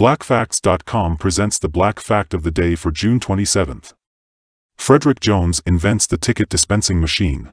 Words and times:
BlackFacts.com 0.00 1.18
presents 1.18 1.58
the 1.58 1.68
Black 1.68 2.00
Fact 2.00 2.32
of 2.32 2.42
the 2.42 2.50
Day 2.50 2.74
for 2.74 2.90
June 2.90 3.20
27th. 3.20 3.92
Frederick 4.78 5.20
Jones 5.20 5.60
invents 5.66 6.06
the 6.06 6.16
ticket 6.16 6.48
dispensing 6.48 7.02
machine. 7.02 7.50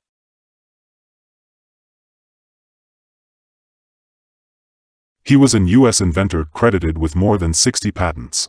He 5.26 5.36
was 5.36 5.54
an 5.54 5.68
U.S. 5.68 6.00
inventor 6.00 6.46
credited 6.46 6.98
with 6.98 7.18
more 7.18 7.38
than 7.38 7.54
60 7.54 7.92
patents. 7.92 8.48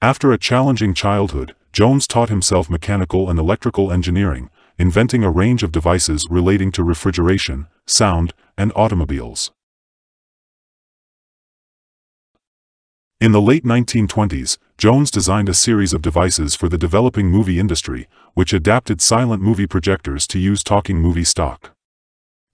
After 0.00 0.30
a 0.30 0.38
challenging 0.38 0.94
childhood, 0.94 1.56
Jones 1.72 2.06
taught 2.06 2.28
himself 2.28 2.70
mechanical 2.70 3.28
and 3.28 3.40
electrical 3.40 3.90
engineering, 3.90 4.50
inventing 4.78 5.24
a 5.24 5.32
range 5.32 5.64
of 5.64 5.72
devices 5.72 6.28
relating 6.30 6.70
to 6.70 6.84
refrigeration, 6.84 7.66
sound, 7.86 8.34
and 8.56 8.70
automobiles. 8.76 9.50
In 13.18 13.32
the 13.32 13.40
late 13.40 13.64
1920s, 13.64 14.58
Jones 14.76 15.10
designed 15.10 15.48
a 15.48 15.54
series 15.54 15.94
of 15.94 16.02
devices 16.02 16.54
for 16.54 16.68
the 16.68 16.76
developing 16.76 17.30
movie 17.30 17.58
industry, 17.58 18.08
which 18.34 18.52
adapted 18.52 19.00
silent 19.00 19.42
movie 19.42 19.66
projectors 19.66 20.26
to 20.26 20.38
use 20.38 20.62
talking 20.62 20.98
movie 20.98 21.24
stock. 21.24 21.70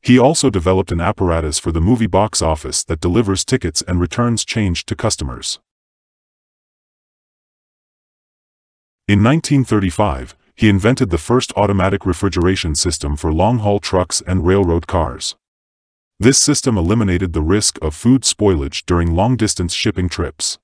He 0.03 0.21
also 0.21 0.51
developed 0.51 0.93
an 0.93 1.01
apparatus 1.01 1.59
for 1.59 1.73
the 1.73 1.81
movie 1.81 2.07
box 2.07 2.41
office 2.41 2.85
that 2.85 3.01
delivers 3.01 3.45
tickets 3.45 3.83
and 3.89 3.99
returns 3.99 4.45
change 4.45 4.87
to 4.87 4.95
customers. 4.95 5.59
In 9.09 9.21
1935, 9.25 10.37
he 10.55 10.69
invented 10.69 11.11
the 11.11 11.19
first 11.19 11.53
automatic 11.57 12.07
refrigeration 12.07 12.77
system 12.77 13.17
for 13.17 13.33
long-haul 13.33 13.81
trucks 13.81 14.23
and 14.29 14.47
railroad 14.47 14.87
cars. 14.87 15.35
This 16.23 16.39
system 16.39 16.79
eliminated 16.79 17.33
the 17.33 17.43
risk 17.43 17.81
of 17.83 17.97
food 17.97 18.23
spoilage 18.23 18.87
during 18.87 19.13
long-distance 19.13 19.75
shipping 19.75 20.09
trips. 20.09 20.61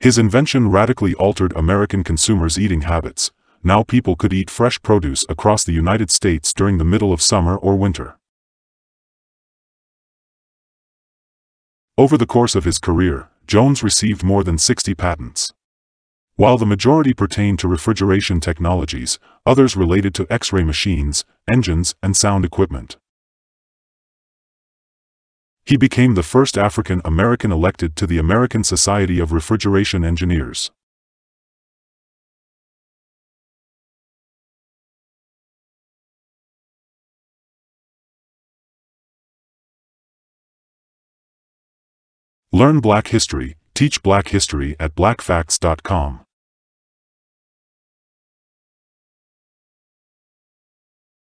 His 0.00 0.18
invention 0.18 0.70
radically 0.70 1.14
altered 1.14 1.56
American 1.56 2.04
consumers' 2.04 2.58
eating 2.58 2.82
habits. 2.82 3.32
Now 3.62 3.84
people 3.84 4.16
could 4.16 4.34
eat 4.34 4.50
fresh 4.50 4.82
produce 4.82 5.24
across 5.30 5.64
the 5.64 5.72
United 5.72 6.10
States 6.10 6.52
during 6.52 6.76
the 6.76 6.84
middle 6.84 7.10
of 7.10 7.22
summer 7.22 7.56
or 7.56 7.74
winter. 7.74 8.18
Over 11.96 12.18
the 12.18 12.26
course 12.26 12.54
of 12.54 12.64
his 12.64 12.78
career, 12.78 13.30
Jones 13.46 13.82
received 13.82 14.22
more 14.22 14.44
than 14.44 14.58
60 14.58 14.94
patents. 14.94 15.54
While 16.36 16.58
the 16.58 16.66
majority 16.66 17.14
pertain 17.14 17.56
to 17.58 17.68
refrigeration 17.68 18.40
technologies, 18.40 19.20
others 19.46 19.76
related 19.76 20.16
to 20.16 20.26
X-ray 20.28 20.64
machines, 20.64 21.24
engines, 21.48 21.94
and 22.02 22.16
sound 22.16 22.44
equipment. 22.44 22.96
He 25.64 25.76
became 25.76 26.14
the 26.14 26.24
first 26.24 26.58
African-American 26.58 27.52
elected 27.52 27.94
to 27.96 28.06
the 28.08 28.18
American 28.18 28.64
Society 28.64 29.20
of 29.20 29.30
Refrigeration 29.30 30.04
Engineers. 30.04 30.72
Learn 42.50 42.80
Black 42.80 43.08
History, 43.08 43.56
teach 43.74 44.02
Black 44.02 44.28
History 44.28 44.74
at 44.80 44.96
blackfacts.com. 44.96 46.23